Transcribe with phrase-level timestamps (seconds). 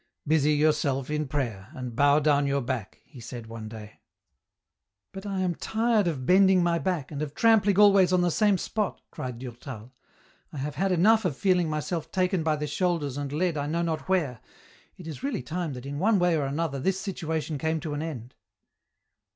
[0.27, 3.99] "Busy yourself in prayer, and bow down your back," he said one day."
[5.13, 8.57] But I am tired of bending my back, and of trampling always on the same
[8.57, 9.93] spot," cried Durtal.
[10.51, 13.83] "I have had enough of feeling myself taken by the shoulders and led I know
[13.83, 14.39] not where,
[14.97, 18.01] it is really time that in one way or another this situation came to an
[18.01, 18.33] end."